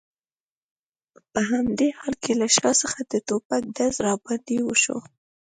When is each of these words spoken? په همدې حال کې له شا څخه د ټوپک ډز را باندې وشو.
په 1.31 1.39
همدې 1.51 1.87
حال 1.97 2.13
کې 2.23 2.33
له 2.41 2.47
شا 2.55 2.69
څخه 2.81 2.99
د 3.11 3.13
ټوپک 3.27 3.63
ډز 3.75 3.95
را 4.05 4.13
باندې 4.25 4.55
وشو. 4.61 4.97